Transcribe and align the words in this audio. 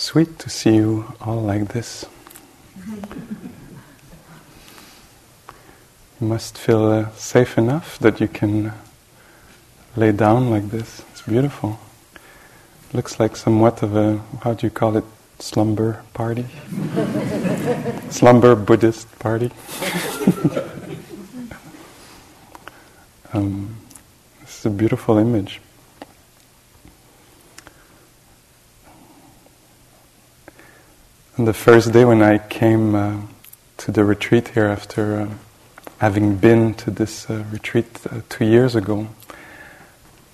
sweet 0.00 0.38
to 0.38 0.48
see 0.48 0.74
you 0.76 1.04
all 1.20 1.42
like 1.42 1.68
this. 1.68 2.06
you 6.18 6.26
must 6.26 6.56
feel 6.56 6.86
uh, 6.86 7.10
safe 7.10 7.58
enough 7.58 7.98
that 7.98 8.18
you 8.18 8.26
can 8.26 8.72
lay 9.96 10.10
down 10.10 10.50
like 10.50 10.70
this. 10.70 11.02
It's 11.12 11.20
beautiful. 11.22 11.78
Looks 12.94 13.20
like 13.20 13.36
somewhat 13.36 13.82
of 13.82 13.94
a, 13.94 14.22
how 14.42 14.54
do 14.54 14.66
you 14.66 14.70
call 14.70 14.96
it, 14.96 15.04
slumber 15.38 16.02
party? 16.14 16.46
slumber 18.08 18.54
Buddhist 18.56 19.18
party? 19.18 19.50
um, 23.34 23.76
this 24.40 24.60
is 24.60 24.66
a 24.66 24.70
beautiful 24.70 25.18
image. 25.18 25.60
On 31.40 31.46
the 31.46 31.54
first 31.54 31.92
day 31.92 32.04
when 32.04 32.20
I 32.20 32.36
came 32.36 32.94
uh, 32.94 33.16
to 33.78 33.90
the 33.90 34.04
retreat 34.04 34.48
here 34.48 34.66
after 34.66 35.22
uh, 35.22 35.28
having 35.96 36.36
been 36.36 36.74
to 36.74 36.90
this 36.90 37.30
uh, 37.30 37.44
retreat 37.50 37.86
uh, 38.10 38.20
two 38.28 38.44
years 38.44 38.76
ago, 38.76 39.08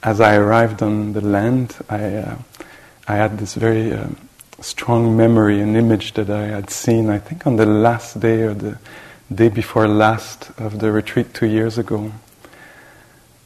as 0.02 0.20
I 0.20 0.34
arrived 0.34 0.82
on 0.82 1.12
the 1.12 1.20
land, 1.20 1.76
I, 1.88 2.16
uh, 2.16 2.38
I 3.06 3.14
had 3.14 3.38
this 3.38 3.54
very 3.54 3.92
uh, 3.92 4.08
strong 4.60 5.16
memory, 5.16 5.60
an 5.60 5.76
image 5.76 6.14
that 6.14 6.28
I 6.28 6.46
had 6.46 6.70
seen, 6.70 7.08
I 7.08 7.20
think 7.20 7.46
on 7.46 7.54
the 7.54 7.66
last 7.66 8.18
day 8.18 8.40
or 8.40 8.54
the 8.54 8.76
day 9.32 9.48
before 9.48 9.86
last 9.86 10.50
of 10.58 10.80
the 10.80 10.90
retreat 10.90 11.32
two 11.32 11.46
years 11.46 11.78
ago. 11.78 12.10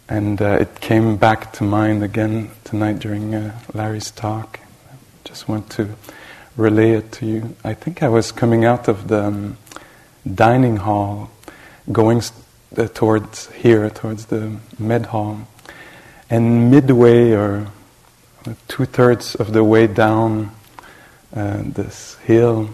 And 0.08 0.40
it 0.40 0.80
came 0.80 1.18
back 1.18 1.52
to 1.58 1.64
mind 1.64 2.02
again 2.02 2.52
tonight 2.64 3.00
during 3.00 3.52
Larry's 3.74 4.10
talk. 4.12 4.60
Just 5.24 5.46
want 5.46 5.68
to 5.72 5.90
relay 6.60 6.92
it 6.92 7.12
to 7.12 7.26
you. 7.26 7.56
I 7.64 7.74
think 7.74 8.02
I 8.02 8.08
was 8.08 8.32
coming 8.32 8.64
out 8.64 8.86
of 8.86 9.08
the 9.08 9.24
um, 9.24 9.56
dining 10.26 10.76
hall, 10.76 11.30
going 11.90 12.20
st- 12.20 12.44
uh, 12.76 12.86
towards 12.88 13.50
here, 13.52 13.88
towards 13.90 14.26
the 14.26 14.58
med 14.78 15.06
hall. 15.06 15.48
And 16.28 16.70
midway, 16.70 17.32
or 17.32 17.66
two 18.68 18.84
thirds 18.84 19.34
of 19.34 19.52
the 19.52 19.64
way 19.64 19.86
down 19.86 20.52
uh, 21.34 21.62
this 21.64 22.16
hill, 22.16 22.70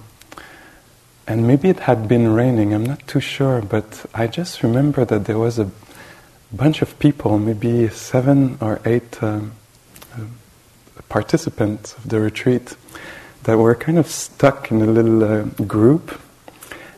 and 1.26 1.46
maybe 1.46 1.68
it 1.68 1.80
had 1.80 2.06
been 2.06 2.34
raining, 2.34 2.74
I'm 2.74 2.84
not 2.84 3.06
too 3.06 3.20
sure, 3.20 3.62
but 3.62 4.06
I 4.14 4.26
just 4.26 4.62
remember 4.62 5.04
that 5.04 5.24
there 5.24 5.38
was 5.38 5.58
a 5.58 5.70
bunch 6.52 6.82
of 6.82 6.98
people, 6.98 7.38
maybe 7.38 7.88
seven 7.88 8.58
or 8.60 8.80
eight 8.84 9.22
um, 9.22 9.52
uh, 10.14 10.20
participants 11.08 11.96
of 11.96 12.08
the 12.08 12.20
retreat, 12.20 12.76
that 13.46 13.56
were 13.56 13.76
kind 13.76 13.96
of 13.96 14.08
stuck 14.08 14.72
in 14.72 14.82
a 14.82 14.86
little 14.86 15.22
uh, 15.22 15.42
group. 15.66 16.20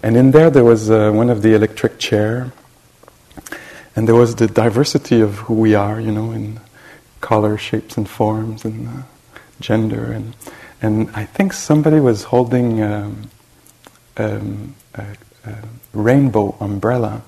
And 0.03 0.17
in 0.17 0.31
there, 0.31 0.49
there 0.49 0.65
was 0.65 0.91
uh, 0.91 1.11
one 1.13 1.29
of 1.29 1.43
the 1.43 1.55
electric 1.55 1.99
chair, 1.99 2.53
and 3.95 4.09
there 4.09 4.15
was 4.15 4.37
the 4.37 4.47
diversity 4.47 5.21
of 5.21 5.35
who 5.41 5.55
we 5.55 5.75
are, 5.75 6.01
you 6.01 6.11
know, 6.11 6.33
in 6.33 6.61
color, 7.21 7.59
shapes, 7.59 7.99
and 7.99 8.09
forms, 8.09 8.65
and 8.65 8.89
uh, 8.89 9.03
gender. 9.61 10.05
And, 10.11 10.35
and 10.81 11.11
I 11.15 11.27
think 11.27 11.53
somebody 11.53 12.01
was 12.01 12.25
holding 12.25 12.83
um, 12.83 13.31
um, 14.17 14.75
a, 14.95 15.05
a 15.45 15.55
rainbow 15.93 16.57
umbrella. 16.61 17.23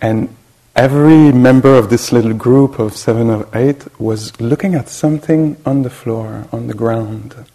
And 0.00 0.28
every 0.76 1.32
member 1.32 1.74
of 1.76 1.90
this 1.90 2.12
little 2.12 2.34
group 2.34 2.78
of 2.78 2.96
seven 2.96 3.30
or 3.30 3.48
eight 3.54 3.86
was 4.00 4.38
looking 4.40 4.74
at 4.74 4.88
something 4.88 5.56
on 5.64 5.82
the 5.82 5.90
floor, 5.90 6.48
on 6.52 6.66
the 6.66 6.74
ground, 6.74 7.46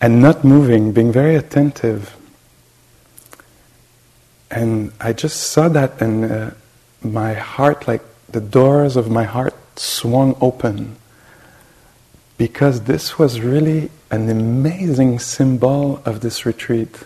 and 0.00 0.20
not 0.20 0.44
moving, 0.44 0.92
being 0.92 1.12
very 1.12 1.36
attentive. 1.36 2.16
And 4.50 4.92
I 5.00 5.12
just 5.12 5.52
saw 5.52 5.68
that, 5.68 6.00
and 6.00 6.24
uh, 6.24 6.50
my 7.02 7.34
heart, 7.34 7.86
like 7.86 8.02
the 8.28 8.40
doors 8.40 8.96
of 8.96 9.10
my 9.10 9.24
heart, 9.24 9.54
swung 9.78 10.36
open 10.40 10.96
because 12.36 12.82
this 12.82 13.18
was 13.18 13.40
really 13.40 13.90
an 14.10 14.28
amazing 14.28 15.18
symbol 15.18 16.02
of 16.04 16.20
this 16.20 16.44
retreat. 16.44 17.04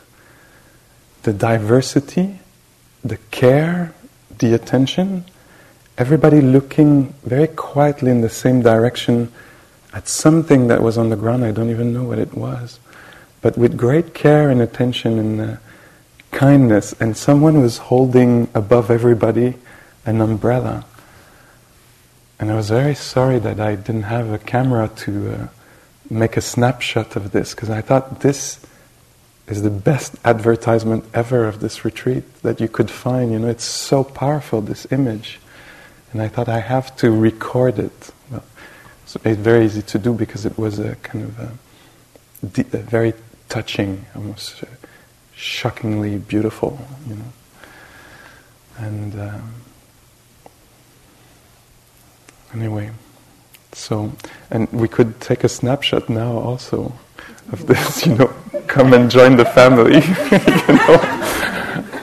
The 1.22 1.32
diversity, 1.32 2.41
the 3.04 3.19
care, 3.30 3.94
the 4.38 4.54
attention, 4.54 5.25
everybody 5.97 6.41
looking 6.41 7.15
very 7.25 7.49
quietly 7.49 8.10
in 8.10 8.21
the 8.21 8.28
same 8.28 8.62
direction 8.62 9.32
at 9.93 10.06
something 10.06 10.69
that 10.69 10.82
was 10.82 10.99
on 10.99 11.09
the 11.09 11.16
ground. 11.16 11.44
I 11.44 11.50
don't 11.50 11.71
even 11.71 11.93
know 11.93 12.04
what 12.04 12.19
it 12.19 12.34
was. 12.34 12.78
But 13.41 13.56
with 13.56 13.77
great 13.77 14.15
care 14.15 14.50
and 14.50 14.60
attention 14.60 15.19
and 15.19 15.41
uh, 15.41 15.56
kindness, 16.31 16.93
and 17.00 17.16
someone 17.16 17.60
was 17.60 17.78
holding 17.78 18.48
above 18.54 18.91
everybody 18.91 19.54
an 20.04 20.21
umbrella. 20.21 20.84
And 22.38 22.50
I 22.50 22.54
was 22.54 22.69
very 22.69 22.94
sorry 22.94 23.38
that 23.41 23.59
I 23.59 23.75
didn't 23.77 24.04
have 24.04 24.31
a 24.31 24.38
camera 24.38 24.88
to 24.97 25.34
uh, 25.34 25.48
make 26.10 26.37
a 26.37 26.41
snapshot 26.41 27.16
of 27.16 27.32
this, 27.32 27.54
because 27.54 27.71
I 27.71 27.81
thought 27.81 28.21
this 28.21 28.60
is 29.48 29.62
the 29.62 29.70
best 29.70 30.14
advertisement 30.25 31.04
ever 31.14 31.47
of 31.47 31.60
this 31.60 31.84
retreat 31.84 32.42
that 32.42 32.60
you 32.60 32.69
could 32.69 32.91
find. 32.91 33.32
You 33.32 33.38
know, 33.38 33.48
it's 33.48 33.64
so 33.64 34.04
powerful, 34.04 34.60
this 34.60 34.86
image. 34.91 35.41
And 36.12 36.22
I 36.22 36.28
thought 36.28 36.48
I 36.48 36.60
have 36.60 36.94
to 36.97 37.10
record 37.10 37.78
it. 37.78 38.10
Well, 38.31 38.44
so 39.06 39.20
it's 39.25 39.41
very 39.41 39.64
easy 39.64 39.82
to 39.82 39.98
do 39.98 40.12
because 40.12 40.44
it 40.44 40.59
was 40.59 40.78
a 40.78 40.97
kind 40.97 41.25
of 41.25 41.38
a, 41.38 42.76
a 42.76 42.82
very 42.82 43.14
touching, 43.48 44.04
almost 44.14 44.62
uh, 44.62 44.66
shockingly 45.34 46.19
beautiful, 46.19 46.78
you 47.09 47.16
know. 47.16 47.32
And 48.78 49.20
um, 49.20 49.54
anyway, 52.54 52.91
so, 53.72 54.12
and 54.50 54.70
we 54.72 54.88
could 54.88 55.20
take 55.20 55.44
a 55.44 55.48
snapshot 55.48 56.09
now 56.09 56.32
also 56.38 56.92
of 57.53 57.66
this, 57.66 58.06
you 58.06 58.15
know, 58.15 58.32
come 58.69 58.93
and 58.93 59.11
join 59.11 59.37
the 59.37 59.45
family, 59.45 59.95
you 59.97 60.75
know, 60.77 61.01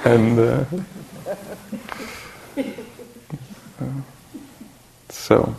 and 0.03 0.39
uh, 0.39 0.65
uh, 3.79 4.01
so, 5.09 5.55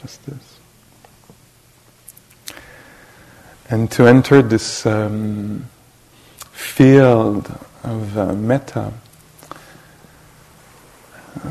just 0.00 0.24
this. 0.26 0.58
And 3.68 3.90
to 3.90 4.06
enter 4.06 4.40
this 4.40 4.86
um, 4.86 5.66
field 6.52 7.58
of 7.82 8.16
uh, 8.16 8.32
metta, 8.34 8.92
uh, 11.44 11.50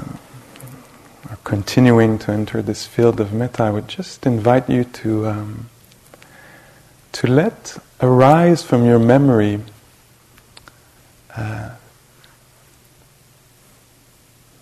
continuing 1.44 2.18
to 2.20 2.32
enter 2.32 2.62
this 2.62 2.86
field 2.86 3.20
of 3.20 3.34
metta, 3.34 3.64
I 3.64 3.70
would 3.72 3.88
just 3.88 4.26
invite 4.26 4.70
you 4.70 4.86
to. 4.86 5.28
Um, 5.28 5.70
to 7.14 7.28
let 7.28 7.78
arise 8.02 8.64
from 8.64 8.86
your 8.86 9.00
memory 9.00 9.62
uh, 11.36 11.70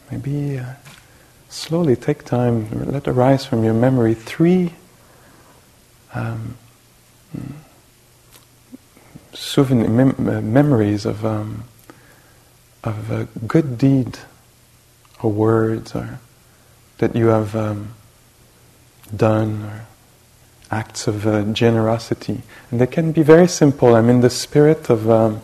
maybe 0.10 0.60
uh, 0.60 0.74
slowly 1.50 1.96
take 1.96 2.24
time, 2.24 2.70
let 2.92 3.08
arise 3.08 3.46
from 3.46 3.64
your 3.64 3.74
memory. 3.74 4.14
Three 4.14 4.74
um, 6.14 6.58
souvenir, 9.34 9.90
mem- 9.90 10.30
uh, 10.30 10.42
memories 10.42 11.06
of, 11.06 11.26
um, 11.26 11.64
of 12.84 13.12
a 13.12 13.26
good 13.48 13.78
deed 13.78 14.20
or 15.22 15.32
words 15.32 15.96
or 15.96 16.20
that 16.98 17.16
you 17.16 17.28
have 17.28 17.56
um, 17.56 17.94
done 19.16 19.64
or 19.64 19.88
acts 20.72 21.08
of 21.08 21.28
uh, 21.28 21.44
generosity. 21.52 22.42
And 22.72 22.80
they 22.80 22.88
can 22.88 23.12
be 23.12 23.24
very 23.24 23.48
simple. 23.48 23.96
I'm 23.96 24.10
in 24.10 24.22
the 24.22 24.30
spirit 24.30 24.90
of 24.90 25.10
um, 25.10 25.42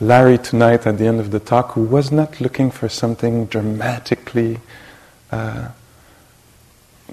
Larry 0.00 0.38
tonight 0.38 0.86
at 0.86 0.98
the 0.98 1.06
end 1.06 1.18
of 1.18 1.30
the 1.30 1.40
talk, 1.40 1.72
who 1.72 1.82
was 1.82 2.12
not 2.12 2.40
looking 2.40 2.70
for 2.70 2.88
something 2.88 3.46
dramatically, 3.46 4.60
uh, 5.32 5.68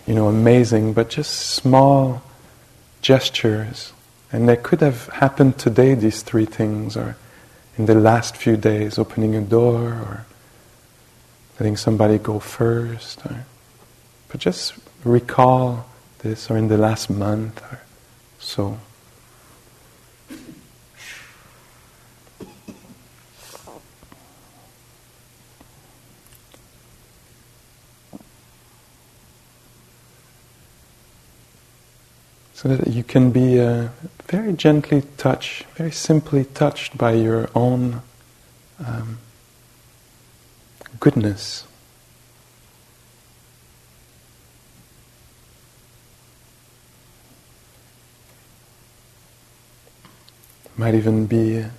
you 0.06 0.14
know, 0.14 0.28
amazing, 0.28 0.94
but 0.94 1.10
just 1.10 1.32
small 1.32 2.22
gestures, 3.02 3.94
and 4.32 4.48
they 4.48 4.56
could 4.56 4.82
have 4.82 5.08
happened 5.08 5.58
today, 5.58 5.96
these 5.96 6.22
three 6.22 6.46
things, 6.46 6.98
or 6.98 7.16
in 7.78 7.86
the 7.86 7.96
last 7.96 8.36
few 8.36 8.58
days, 8.58 9.00
opening 9.00 9.36
a 9.36 9.42
door, 9.42 9.82
or 9.82 10.26
letting 11.60 11.78
somebody 11.78 12.18
go 12.18 12.40
first, 12.40 13.26
or, 13.26 13.46
but 14.28 14.40
just 14.40 14.74
recall 15.04 15.86
this, 16.26 16.50
or 16.50 16.58
in 16.58 16.68
the 16.68 16.78
last 16.78 17.10
month, 17.10 17.62
or 17.72 17.82
so. 18.40 18.80
so 32.54 32.70
that 32.70 32.88
you 32.88 33.04
can 33.04 33.30
be 33.30 33.60
uh, 33.60 33.90
very 34.28 34.54
gently 34.54 35.04
touched, 35.18 35.66
very 35.76 35.92
simply 35.92 36.46
touched 36.46 36.98
by 36.98 37.12
your 37.12 37.48
own 37.54 38.02
um, 38.84 39.20
goodness. 41.00 41.68
Might 50.78 50.94
even 50.94 51.26
be 51.26 51.58
a, 51.58 51.72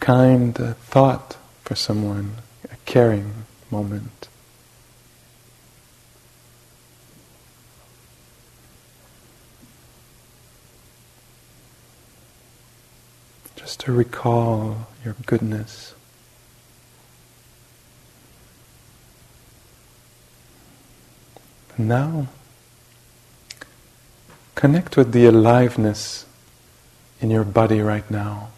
kind 0.00 0.54
thought 0.54 1.36
for 1.62 1.74
someone, 1.74 2.36
a 2.70 2.76
caring 2.84 3.46
moment. 3.70 4.28
just 13.70 13.80
to 13.80 13.92
recall 13.92 14.88
your 15.04 15.14
goodness. 15.26 15.94
Now, 21.78 22.26
connect 24.56 24.96
with 24.96 25.12
the 25.12 25.26
aliveness 25.26 26.26
in 27.20 27.30
your 27.30 27.44
body 27.44 27.80
right 27.80 28.08
now. 28.10 28.48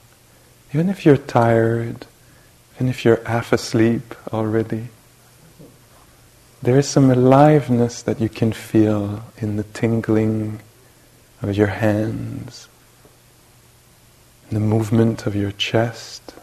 Even 0.73 0.89
if 0.89 1.05
you're 1.05 1.17
tired, 1.17 2.07
even 2.77 2.89
if 2.89 3.05
you're 3.05 3.23
half 3.25 3.53
asleep 3.53 4.15
already, 4.33 4.89
there 6.63 6.79
is 6.79 6.89
some 6.89 7.11
aliveness 7.11 8.03
that 8.03 8.21
you 8.21 8.29
can 8.29 8.53
feel 8.53 9.25
in 9.39 9.57
the 9.57 9.65
tingling 9.65 10.61
of 11.43 11.57
your 11.57 11.67
hands, 11.67 12.69
in 14.49 14.55
the 14.55 14.61
movement 14.61 15.27
of 15.27 15.35
your 15.35 15.51
chest. 15.51 16.35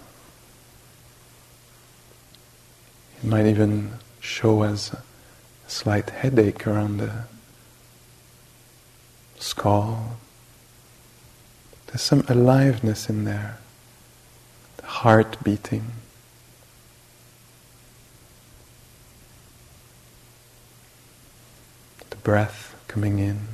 It 3.24 3.28
might 3.28 3.46
even 3.46 3.94
show 4.20 4.64
as 4.64 4.92
a 4.92 5.02
slight 5.68 6.10
headache 6.10 6.68
around 6.68 6.98
the 6.98 7.24
skull. 9.40 10.18
There's 11.90 12.02
some 12.02 12.24
aliveness 12.28 13.10
in 13.10 13.26
there, 13.26 13.58
the 14.78 14.86
heart 14.86 15.44
beating. 15.44 15.92
The 22.10 22.16
breath 22.18 22.76
coming 22.88 23.20
in. 23.20 23.48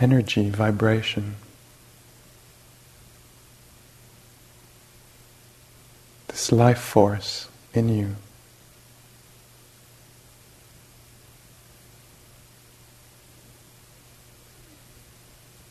energy, 0.00 0.48
vibration. 0.48 1.36
This 6.28 6.50
life 6.50 6.78
force 6.78 7.48
in 7.74 7.88
you. 7.88 8.16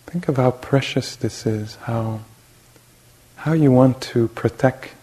Think 0.09 0.27
of 0.27 0.37
how 0.37 0.49
precious 0.49 1.15
this 1.15 1.45
is, 1.45 1.75
how, 1.83 2.21
how 3.35 3.53
you 3.53 3.71
want 3.71 4.01
to 4.01 4.27
protect, 4.29 4.95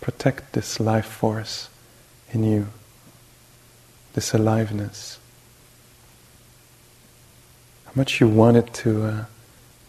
protect 0.00 0.54
this 0.54 0.80
life 0.80 1.06
force 1.06 1.68
in 2.32 2.42
you, 2.42 2.66
this 4.14 4.34
aliveness 4.34 5.20
How 7.84 7.92
much 7.94 8.20
you 8.20 8.26
want 8.26 8.56
it 8.56 8.74
to 8.82 9.04
uh, 9.04 9.24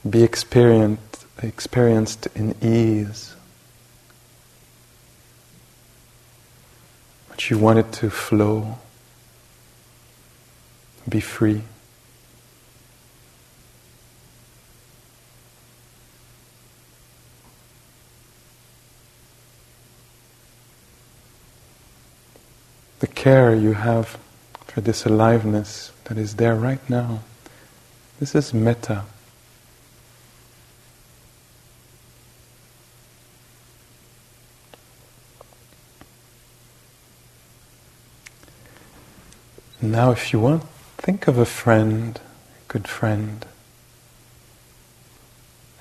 be 0.08 0.22
experienced, 0.22 1.26
experienced 1.42 2.28
in 2.36 2.54
ease. 2.62 3.34
How 7.26 7.32
Much 7.32 7.50
you 7.50 7.58
want 7.58 7.80
it 7.80 7.92
to 7.94 8.12
flow, 8.12 8.78
be 11.10 11.20
free. 11.20 11.64
The 23.00 23.08
care 23.08 23.56
you 23.56 23.74
have 23.74 24.18
for 24.68 24.82
this 24.82 25.06
aliveness 25.06 25.92
that 26.06 26.18
is 26.18 26.36
there 26.36 26.56
right 26.56 26.88
now. 26.90 27.22
This 28.20 28.36
is 28.36 28.54
metta. 28.54 29.04
Now, 39.82 40.12
if 40.12 40.34
you 40.34 40.40
want, 40.42 40.64
think 40.98 41.28
of 41.28 41.38
a 41.38 41.46
friend, 41.46 42.20
a 42.20 42.72
good 42.72 42.86
friend, 42.86 43.46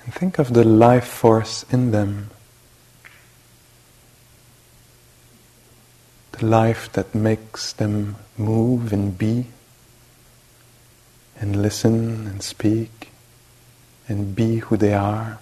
and 0.05 0.13
think 0.13 0.39
of 0.39 0.53
the 0.53 0.63
life 0.63 1.05
force 1.05 1.65
in 1.69 1.91
them. 1.91 2.29
The 6.39 6.45
life 6.45 6.89
that 6.93 7.13
makes 7.13 7.73
them 7.73 8.15
move 8.37 8.93
and 8.93 9.17
be 9.17 9.47
and 11.37 11.61
listen 11.61 12.27
and 12.27 12.41
speak 12.41 13.09
and 14.07 14.33
be 14.33 14.57
who 14.59 14.77
they 14.77 14.93
are. 14.93 15.39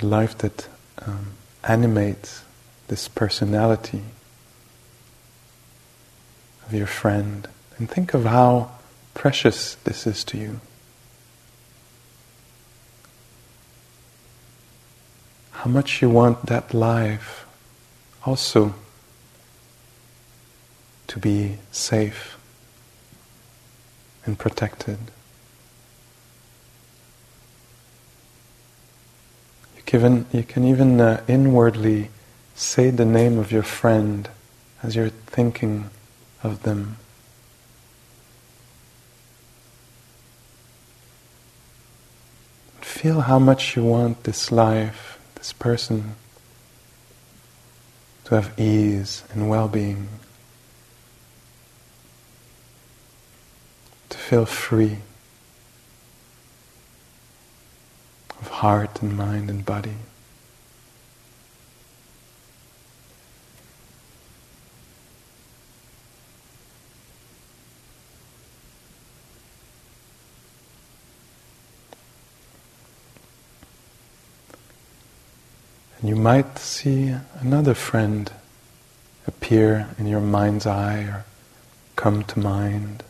The 0.00 0.06
life 0.06 0.36
that 0.38 0.68
um, 1.06 1.34
animates 1.62 2.42
this 2.88 3.06
personality 3.06 4.02
of 6.66 6.74
your 6.74 6.88
friend. 6.88 7.46
And 7.78 7.88
think 7.88 8.14
of 8.14 8.24
how 8.24 8.72
precious 9.14 9.76
this 9.84 10.08
is 10.08 10.24
to 10.24 10.38
you. 10.38 10.60
How 15.64 15.70
much 15.70 16.02
you 16.02 16.10
want 16.10 16.44
that 16.44 16.74
life 16.74 17.46
also 18.26 18.74
to 21.06 21.18
be 21.18 21.56
safe 21.72 22.36
and 24.26 24.38
protected. 24.38 24.98
You 29.76 29.82
can, 29.86 30.26
you 30.32 30.42
can 30.42 30.64
even 30.66 31.00
uh, 31.00 31.22
inwardly 31.26 32.10
say 32.54 32.90
the 32.90 33.06
name 33.06 33.38
of 33.38 33.50
your 33.50 33.62
friend 33.62 34.28
as 34.82 34.96
you're 34.96 35.08
thinking 35.08 35.88
of 36.42 36.62
them. 36.64 36.98
Feel 42.82 43.22
how 43.22 43.38
much 43.38 43.76
you 43.76 43.84
want 43.84 44.24
this 44.24 44.52
life, 44.52 45.13
this 45.44 45.52
person, 45.52 46.14
to 48.24 48.34
have 48.34 48.58
ease 48.58 49.24
and 49.30 49.50
well 49.50 49.68
being. 49.68 50.08
to 54.08 54.16
feel 54.16 54.46
free 54.46 54.98
of 58.40 58.48
heart 58.48 59.02
and 59.02 59.16
mind 59.16 59.50
and 59.50 59.66
body. 59.66 59.96
You 76.08 76.16
might 76.16 76.58
see 76.58 77.14
another 77.40 77.74
friend 77.74 78.30
appear 79.26 79.88
in 79.98 80.06
your 80.06 80.20
mind's 80.20 80.66
eye 80.66 81.00
or 81.00 81.24
come 81.96 82.22
to 82.24 82.38
mind. 82.38 83.02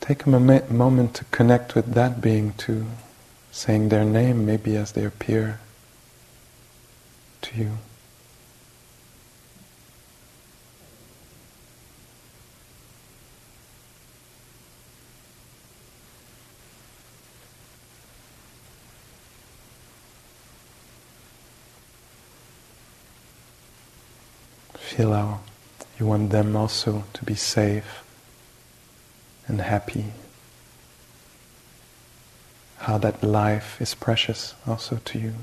Take 0.00 0.26
a 0.26 0.30
moment 0.30 1.14
to 1.14 1.24
connect 1.24 1.74
with 1.74 1.94
that 1.94 2.20
being 2.20 2.52
too, 2.52 2.86
saying 3.50 3.88
their 3.88 4.04
name 4.04 4.46
maybe 4.46 4.76
as 4.76 4.92
they 4.92 5.04
appear 5.04 5.58
to 7.42 7.58
you. 7.58 7.78
How 24.96 25.40
you 25.98 26.06
want 26.06 26.30
them 26.30 26.56
also 26.56 27.04
to 27.12 27.24
be 27.24 27.34
safe 27.34 28.02
and 29.46 29.60
happy. 29.60 30.06
How 32.78 32.98
that 32.98 33.22
life 33.22 33.80
is 33.80 33.94
precious 33.94 34.54
also 34.66 35.00
to 35.04 35.18
you. 35.18 35.34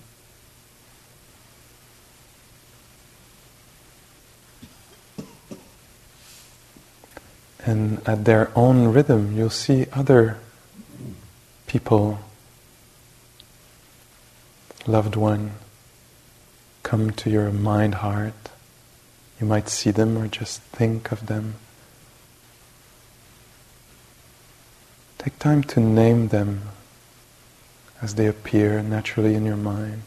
And 7.65 8.01
at 8.07 8.25
their 8.25 8.51
own 8.55 8.89
rhythm, 8.89 9.37
you'll 9.37 9.49
see 9.49 9.87
other 9.93 10.37
people, 11.65 12.19
loved 14.85 15.15
one, 15.15 15.53
come 16.83 17.11
to 17.11 17.29
your 17.29 17.51
mind 17.51 17.95
heart. 17.95 18.33
You 19.43 19.49
might 19.49 19.67
see 19.67 19.91
them 19.91 20.17
or 20.17 20.29
just 20.29 20.61
think 20.61 21.11
of 21.11 21.27
them. 21.27 21.55
Take 25.17 25.37
time 25.37 25.63
to 25.63 25.81
name 25.81 26.29
them 26.29 26.61
as 28.01 28.15
they 28.15 28.25
appear 28.25 28.81
naturally 28.81 29.35
in 29.35 29.43
your 29.43 29.57
mind. 29.57 30.03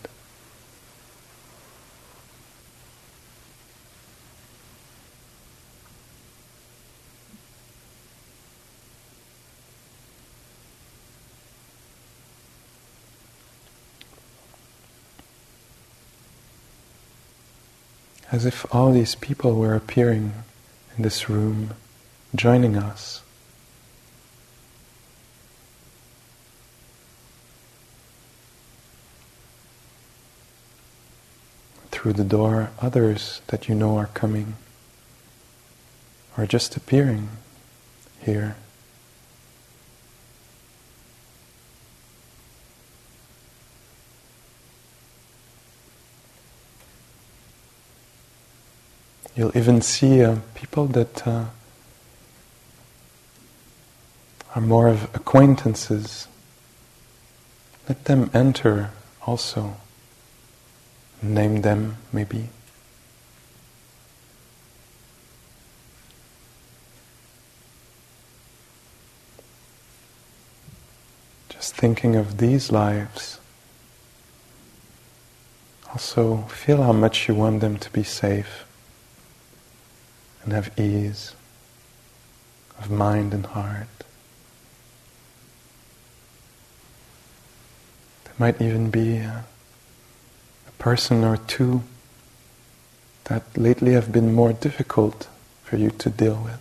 As 18.36 18.44
if 18.44 18.66
all 18.70 18.92
these 18.92 19.14
people 19.14 19.54
were 19.54 19.74
appearing 19.74 20.34
in 20.94 21.02
this 21.02 21.30
room, 21.30 21.70
joining 22.34 22.76
us. 22.76 23.22
through 31.90 32.12
the 32.12 32.24
door 32.24 32.70
others 32.78 33.40
that 33.46 33.70
you 33.70 33.74
know 33.74 33.96
are 33.96 34.10
coming 34.12 34.54
or 36.36 36.46
just 36.46 36.76
appearing 36.76 37.30
here. 38.20 38.54
You'll 49.36 49.54
even 49.54 49.82
see 49.82 50.24
uh, 50.24 50.36
people 50.54 50.86
that 50.86 51.26
uh, 51.26 51.44
are 54.54 54.62
more 54.62 54.88
of 54.88 55.14
acquaintances. 55.14 56.26
Let 57.86 58.06
them 58.06 58.30
enter 58.32 58.92
also 59.26 59.76
name 61.20 61.60
them 61.60 61.98
maybe. 62.14 62.48
Just 71.50 71.74
thinking 71.74 72.16
of 72.16 72.38
these 72.38 72.72
lives, 72.72 73.38
also 75.90 76.38
feel 76.48 76.82
how 76.82 76.92
much 76.92 77.28
you 77.28 77.34
want 77.34 77.60
them 77.60 77.76
to 77.76 77.90
be 77.90 78.02
safe 78.02 78.65
and 80.46 80.54
have 80.54 80.78
ease 80.78 81.34
of 82.78 82.88
mind 82.88 83.34
and 83.34 83.44
heart. 83.46 83.88
There 88.24 88.34
might 88.38 88.62
even 88.62 88.90
be 88.90 89.16
a 89.16 89.44
person 90.78 91.24
or 91.24 91.36
two 91.36 91.82
that 93.24 93.42
lately 93.56 93.92
have 93.94 94.12
been 94.12 94.32
more 94.32 94.52
difficult 94.52 95.26
for 95.64 95.76
you 95.76 95.90
to 95.90 96.10
deal 96.10 96.40
with. 96.44 96.60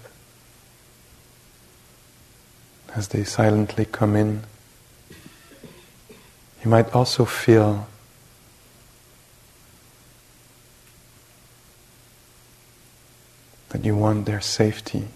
As 2.95 3.09
they 3.09 3.23
silently 3.23 3.85
come 3.85 4.15
in, 4.15 4.41
you 6.63 6.71
might 6.71 6.91
also 6.95 7.23
feel 7.23 7.87
that 13.69 13.83
you 13.83 13.95
want 13.95 14.25
their 14.25 14.41
safety. 14.41 15.07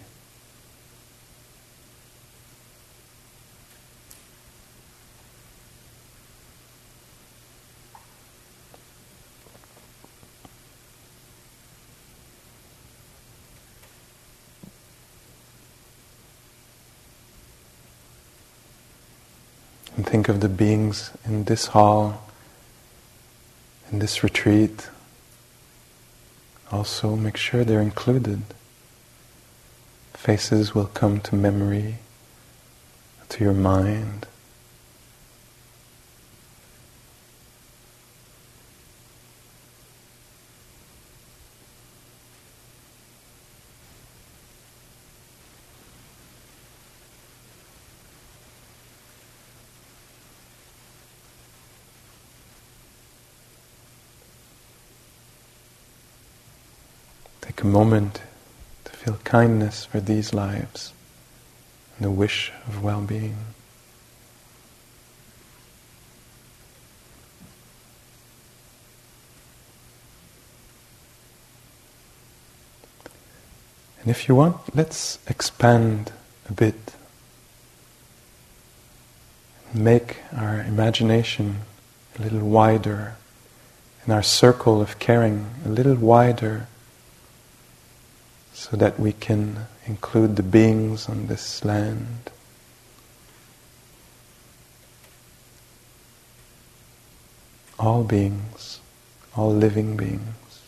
And 19.96 20.06
think 20.06 20.28
of 20.28 20.40
the 20.40 20.48
beings 20.48 21.10
in 21.26 21.44
this 21.44 21.66
hall, 21.66 22.26
in 23.92 23.98
this 23.98 24.22
retreat. 24.22 24.88
Also, 26.72 27.16
make 27.16 27.36
sure 27.36 27.64
they're 27.64 27.80
included. 27.80 28.42
Faces 30.14 30.74
will 30.74 30.86
come 30.86 31.20
to 31.20 31.34
memory, 31.34 31.96
to 33.28 33.42
your 33.42 33.54
mind. 33.54 34.26
Take 57.60 57.66
a 57.66 57.68
moment 57.68 58.22
to 58.86 58.92
feel 58.92 59.18
kindness 59.22 59.84
for 59.84 60.00
these 60.00 60.32
lives 60.32 60.94
and 61.98 62.06
the 62.06 62.10
wish 62.10 62.50
of 62.66 62.82
well 62.82 63.02
being. 63.02 63.36
And 74.00 74.10
if 74.10 74.26
you 74.26 74.34
want, 74.34 74.74
let's 74.74 75.18
expand 75.26 76.12
a 76.48 76.54
bit. 76.54 76.94
Make 79.74 80.16
our 80.34 80.62
imagination 80.62 81.56
a 82.18 82.22
little 82.22 82.48
wider 82.48 83.16
and 84.04 84.14
our 84.14 84.22
circle 84.22 84.80
of 84.80 84.98
caring 84.98 85.50
a 85.66 85.68
little 85.68 85.96
wider 85.96 86.66
so 88.60 88.76
that 88.76 89.00
we 89.00 89.10
can 89.10 89.66
include 89.86 90.36
the 90.36 90.42
beings 90.42 91.08
on 91.08 91.28
this 91.28 91.64
land. 91.64 92.30
All 97.78 98.04
beings, 98.04 98.80
all 99.34 99.50
living 99.50 99.96
beings. 99.96 100.60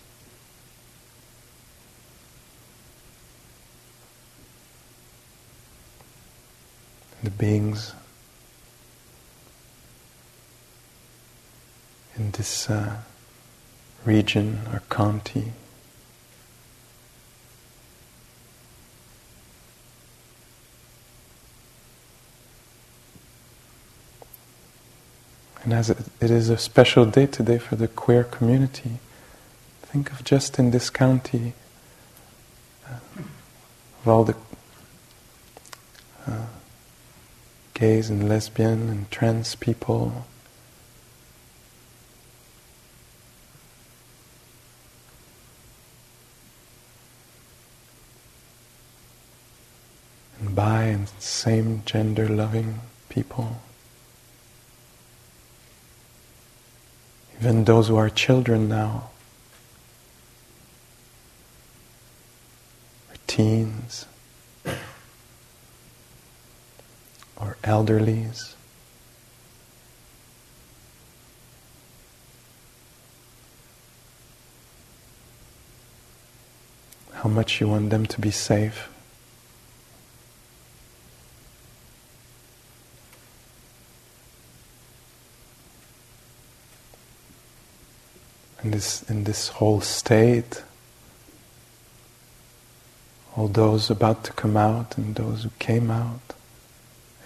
The 7.23 7.31
beings 7.31 7.93
in 12.17 12.31
this 12.31 12.71
uh, 12.71 13.03
region 14.07 14.61
or 14.73 14.81
Kanti. 14.89 15.53
And 25.73 25.79
as 25.79 25.89
it, 25.89 25.99
is 26.21 26.51
a 26.51 26.59
special 26.59 27.07
day 27.07 27.25
today 27.25 27.57
for 27.57 27.77
the 27.77 27.89
queer 27.89 28.25
community, 28.25 28.99
think 29.81 30.13
of 30.13 30.23
just 30.23 30.59
in 30.59 30.71
this 30.71 30.91
county 30.91 31.55
uh, 32.87 32.99
of 34.03 34.07
all 34.07 34.25
the 34.25 34.37
uh, 36.27 36.45
gays 37.73 38.11
and 38.11 38.29
lesbian 38.29 38.91
and 38.91 39.11
trans 39.11 39.55
people. 39.55 40.27
And 50.39 50.55
bi 50.55 50.83
and 50.83 51.09
same 51.19 51.81
gender 51.87 52.29
loving 52.29 52.81
people. 53.09 53.63
Even 57.43 57.65
those 57.65 57.89
who 57.89 57.97
are 57.97 58.09
children 58.09 58.69
now, 58.69 59.11
or 63.11 63.17
teens. 63.27 64.07
or 67.43 67.57
elderlies. 67.65 68.55
How 77.15 77.29
much 77.29 77.61
you 77.61 77.67
want 77.67 77.91
them 77.91 78.07
to 78.07 78.21
be 78.21 78.31
safe. 78.31 78.89
In 88.63 88.71
in 89.09 89.25
this 89.25 89.49
whole 89.49 89.81
state, 89.81 90.63
all 93.37 93.49
those 93.49 93.91
about 93.91 94.25
to 94.25 94.33
come 94.33 94.57
out 94.57 94.99
and 94.99 95.15
those 95.15 95.45
who 95.45 95.51
came 95.59 95.91
out 95.91 96.35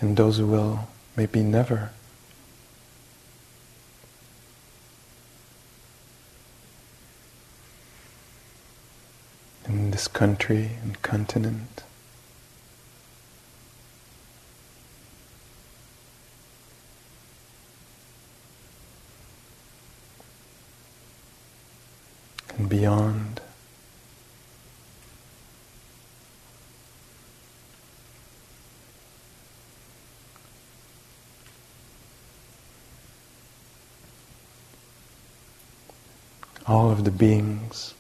and 0.00 0.16
those 0.16 0.38
who 0.38 0.46
will 0.46 0.88
maybe 1.16 1.42
never. 1.42 1.90
In 9.68 9.90
this 9.90 10.06
country 10.06 10.70
and 10.82 11.00
continent. 11.02 11.86
And 22.58 22.68
beyond. 22.68 23.40
all 36.68 36.90
of 36.90 37.04
the 37.04 37.10
beings. 37.10 37.94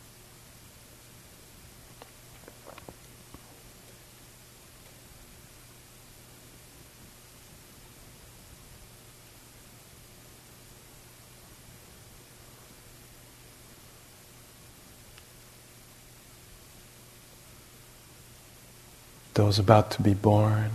Those 19.36 19.58
about 19.58 19.90
to 19.90 20.02
be 20.02 20.14
born, 20.14 20.70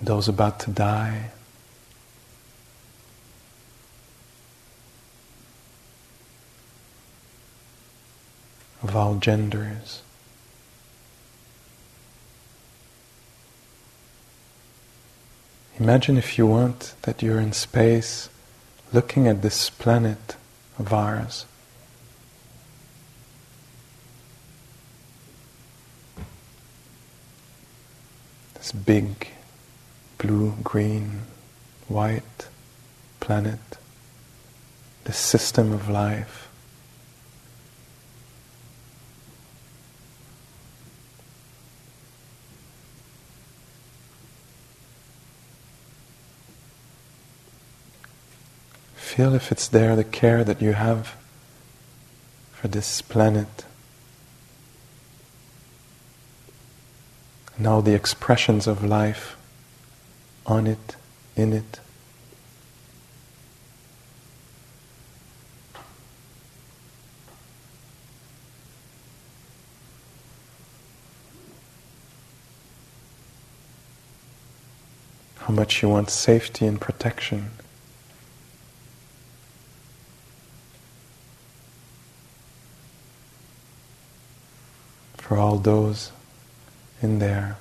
those 0.00 0.28
about 0.28 0.60
to 0.60 0.70
die. 0.70 1.30
of 8.84 8.94
all 8.94 9.14
genders. 9.14 10.02
Imagine 15.80 16.18
if 16.18 16.36
you 16.36 16.46
want 16.46 16.94
that 17.02 17.22
you're 17.22 17.40
in 17.40 17.54
space 17.54 18.28
looking 18.92 19.26
at 19.26 19.40
this 19.40 19.70
planet 19.70 20.36
of 20.78 20.92
ours. 20.92 21.46
This 28.64 28.72
big 28.72 29.28
blue, 30.16 30.54
green, 30.62 31.24
white 31.86 32.48
planet, 33.20 33.58
this 35.04 35.18
system 35.18 35.70
of 35.70 35.90
life. 35.90 36.48
Feel 48.94 49.34
if 49.34 49.52
it's 49.52 49.68
there, 49.68 49.94
the 49.94 50.04
care 50.04 50.42
that 50.42 50.62
you 50.62 50.72
have 50.72 51.14
for 52.52 52.68
this 52.68 53.02
planet. 53.02 53.66
And 57.56 57.66
all 57.66 57.82
the 57.82 57.94
expressions 57.94 58.66
of 58.66 58.82
life 58.84 59.36
on 60.46 60.66
it, 60.66 60.96
in 61.36 61.52
it. 61.52 61.80
How 75.38 75.52
much 75.52 75.82
you 75.82 75.88
want 75.88 76.10
safety 76.10 76.66
and 76.66 76.80
protection. 76.80 77.50
for 85.24 85.38
all 85.38 85.56
those 85.56 86.12
in 87.04 87.18
there. 87.18 87.58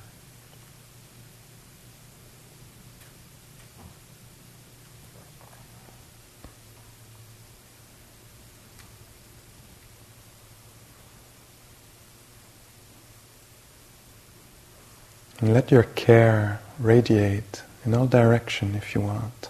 And 15.39 15.53
let 15.53 15.71
your 15.71 15.84
care 15.84 16.62
radiate 16.79 17.63
in 17.86 17.93
all 17.93 18.08
direction 18.08 18.75
if 18.75 18.95
you 18.95 19.01
want. 19.01 19.49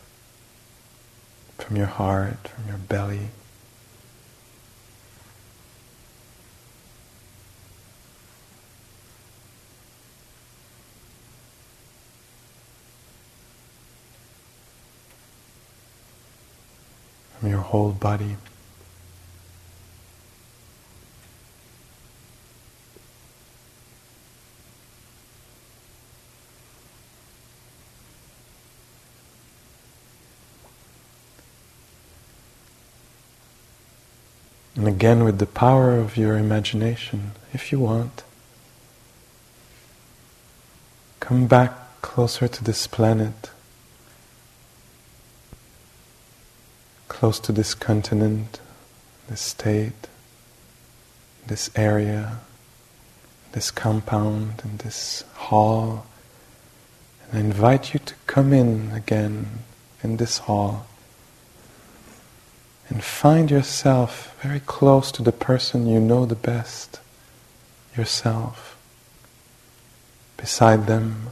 From 1.59 1.75
your 1.77 1.85
heart, 1.85 2.47
from 2.47 2.67
your 2.67 2.77
belly. 2.77 3.29
From 17.43 17.51
your 17.51 17.59
whole 17.59 17.91
body. 17.91 18.37
And 34.77 34.87
again, 34.87 35.25
with 35.25 35.39
the 35.39 35.45
power 35.45 35.99
of 35.99 36.15
your 36.15 36.37
imagination, 36.37 37.33
if 37.51 37.73
you 37.73 37.79
want, 37.79 38.23
come 41.19 41.47
back 41.47 42.01
closer 42.01 42.47
to 42.47 42.63
this 42.63 42.87
planet. 42.87 43.49
Close 47.23 47.39
to 47.39 47.53
this 47.53 47.73
continent, 47.73 48.59
this 49.29 49.39
state, 49.39 50.09
this 51.47 51.69
area, 51.73 52.39
this 53.53 53.71
compound, 53.71 54.61
and 54.61 54.79
this 54.79 55.23
hall. 55.35 56.05
And 57.31 57.37
I 57.37 57.39
invite 57.45 57.93
you 57.93 58.01
to 58.01 58.13
come 58.27 58.51
in 58.51 58.91
again 58.91 59.59
in 60.03 60.17
this 60.17 60.39
hall 60.39 60.85
and 62.89 63.01
find 63.01 63.49
yourself 63.49 64.37
very 64.41 64.59
close 64.59 65.09
to 65.13 65.23
the 65.23 65.31
person 65.31 65.87
you 65.87 66.01
know 66.01 66.25
the 66.25 66.35
best, 66.35 66.99
yourself, 67.95 68.77
beside 70.35 70.87
them, 70.87 71.27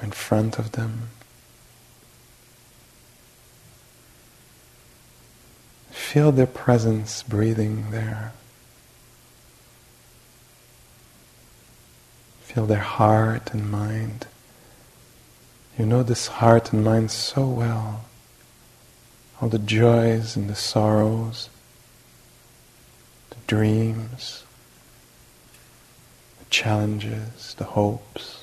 in 0.00 0.12
front 0.12 0.60
of 0.60 0.70
them. 0.70 1.08
Feel 5.92 6.32
their 6.32 6.46
presence 6.46 7.22
breathing 7.22 7.90
there. 7.90 8.32
Feel 12.40 12.66
their 12.66 12.78
heart 12.78 13.52
and 13.52 13.70
mind. 13.70 14.26
You 15.78 15.84
know 15.86 16.02
this 16.02 16.26
heart 16.26 16.72
and 16.72 16.82
mind 16.82 17.10
so 17.10 17.46
well. 17.46 18.06
All 19.40 19.48
the 19.48 19.58
joys 19.58 20.34
and 20.34 20.48
the 20.48 20.54
sorrows, 20.54 21.50
the 23.30 23.36
dreams, 23.46 24.44
the 26.38 26.46
challenges, 26.48 27.54
the 27.58 27.64
hopes. 27.64 28.41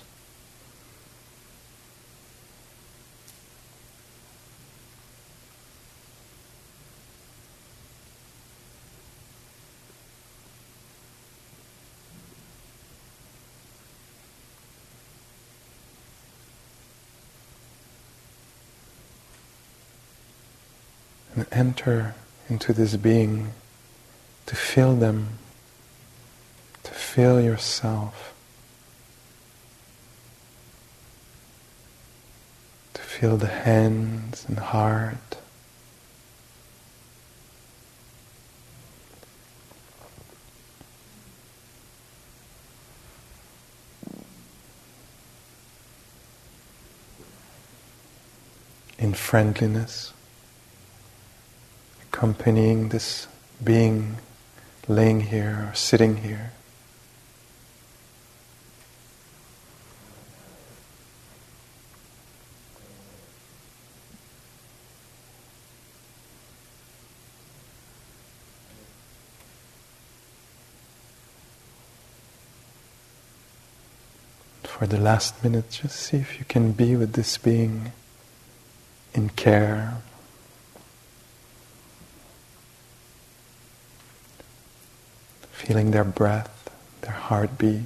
And 21.36 21.46
enter 21.52 22.16
into 22.50 22.74
this 22.74 22.96
being 22.96 23.52
to 24.46 24.56
feel 24.56 24.96
them, 24.96 25.38
to 26.84 26.92
feel 26.92 27.40
yourself, 27.40 28.34
to 32.94 33.02
feel 33.02 33.38
the 33.38 33.48
hands 33.48 34.46
and 34.48 34.58
heart. 34.60 35.18
In 48.98 49.14
friendliness 49.14 50.14
accompanying 52.20 52.90
this 52.90 53.30
being 53.64 54.18
laying 54.90 55.22
here 55.22 55.70
or 55.70 55.74
sitting 55.74 56.18
here. 56.18 56.52
For 74.64 74.86
the 74.86 74.98
last 74.98 75.42
minute, 75.42 75.72
just 75.72 75.96
see 75.96 76.18
if 76.18 76.38
you 76.38 76.44
can 76.44 76.74
be 76.74 76.98
with 76.98 77.14
this 77.14 77.38
being 77.38 77.94
in 79.14 79.30
care, 79.30 80.02
feeling 85.60 85.92
their 85.92 86.06
breath, 86.06 86.70
their 87.02 87.12
heartbeat. 87.12 87.82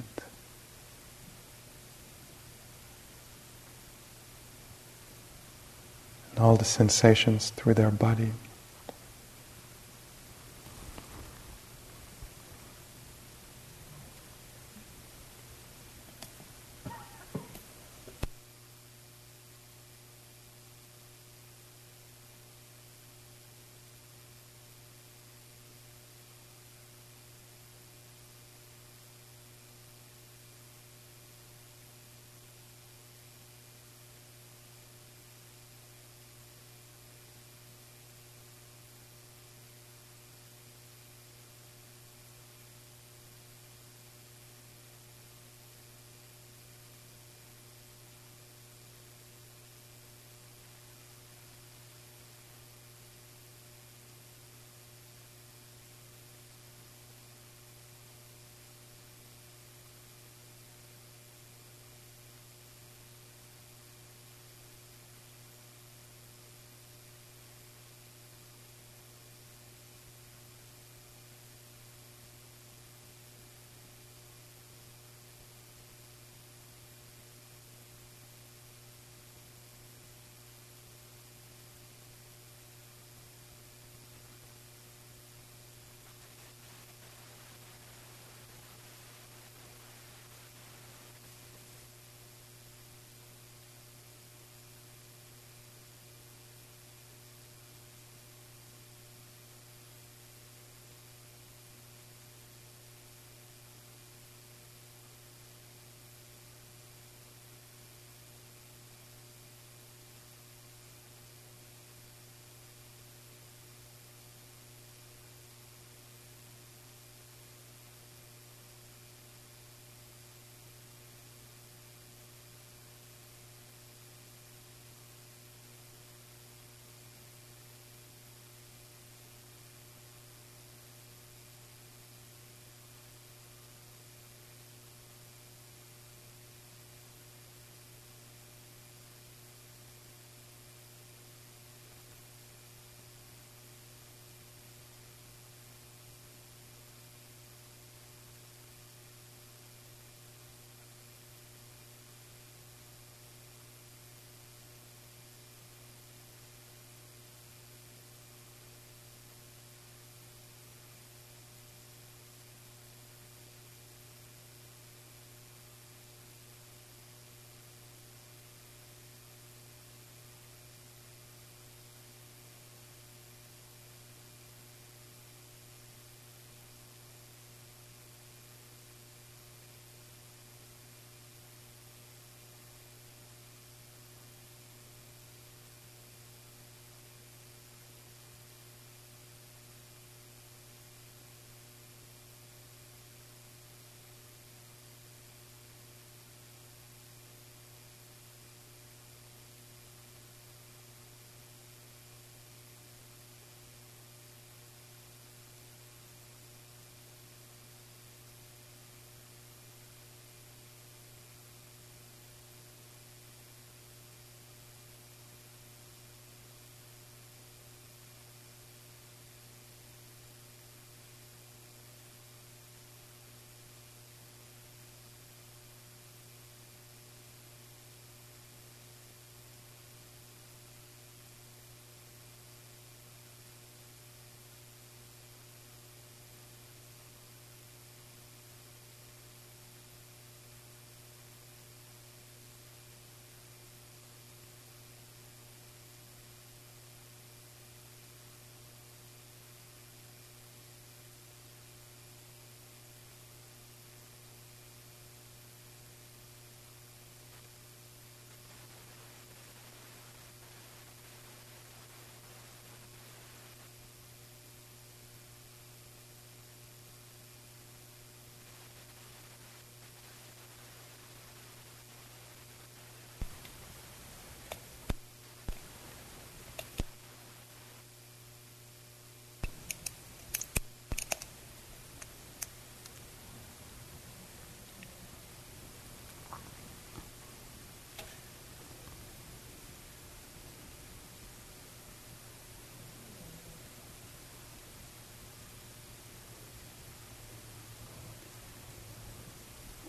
And 6.30 6.38
all 6.38 6.56
the 6.56 6.64
sensations 6.64 7.50
through 7.50 7.74
their 7.74 7.90
body. 7.90 8.30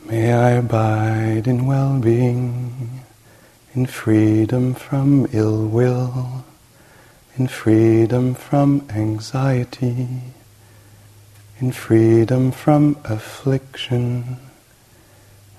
May 0.07 0.33
I 0.33 0.51
abide 0.51 1.47
in 1.47 1.65
well 1.65 1.99
being, 1.99 3.01
in 3.73 3.87
freedom 3.87 4.75
from 4.75 5.27
ill 5.33 5.65
will, 5.65 6.45
in 7.37 7.47
freedom 7.47 8.35
from 8.35 8.85
anxiety, 8.91 10.07
in 11.59 11.71
freedom 11.71 12.51
from 12.51 12.97
affliction, 13.03 14.37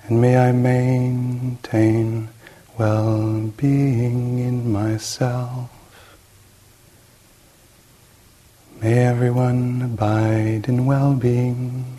and 0.03 0.21
may 0.21 0.37
I 0.37 0.53
maintain 0.53 2.29
well 2.77 3.51
being 3.57 4.39
in 4.39 4.71
myself. 4.71 5.69
May 8.81 8.99
everyone 8.99 9.81
abide 9.81 10.69
in 10.69 10.85
well 10.85 11.15
being, 11.15 11.96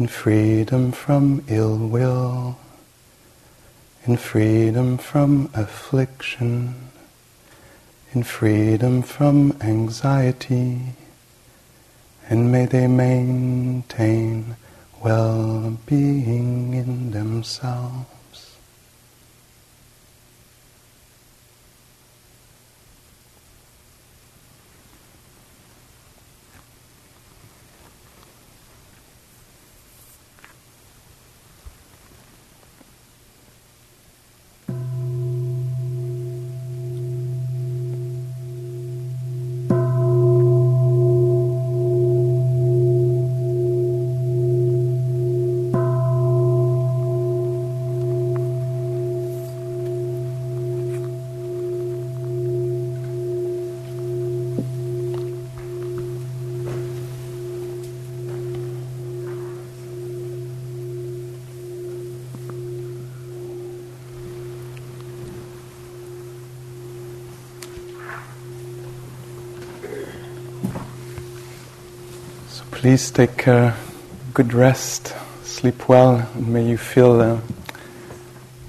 in 0.00 0.08
freedom 0.08 0.90
from 0.90 1.44
ill 1.46 1.76
will, 1.76 2.56
in 4.06 4.16
freedom 4.16 4.96
from 4.96 5.50
affliction, 5.52 6.74
in 8.14 8.22
freedom 8.22 9.02
from 9.02 9.54
anxiety, 9.60 10.80
and 12.30 12.50
may 12.50 12.64
they 12.64 12.86
maintain 12.86 14.56
well 15.02 15.76
being 15.84 16.72
in 16.72 17.10
themselves. 17.10 18.19
Please 72.80 73.10
take 73.10 73.46
a 73.46 73.76
good 74.32 74.54
rest, 74.54 75.14
sleep 75.42 75.86
well, 75.86 76.26
and 76.34 76.48
may 76.48 76.66
you 76.66 76.78
feel 76.78 77.20
uh, 77.20 77.38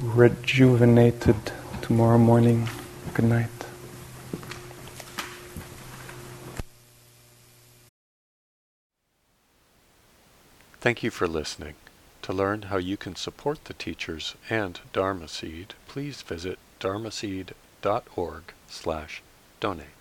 rejuvenated 0.02 1.38
tomorrow 1.82 2.18
morning. 2.18 2.68
Good 3.14 3.24
night. 3.24 3.48
Thank 10.82 11.04
you 11.04 11.10
for 11.10 11.26
listening. 11.26 11.76
To 12.24 12.34
learn 12.34 12.64
how 12.64 12.76
you 12.76 12.98
can 12.98 13.16
support 13.16 13.64
the 13.64 13.74
teachers 13.74 14.36
and 14.50 14.78
Dharma 14.92 15.30
Seed, 15.30 15.74
please 15.88 16.22
visit 16.22 16.60
dharmaseed.org 16.82 18.44
slash 18.68 19.22
donate. 19.62 20.01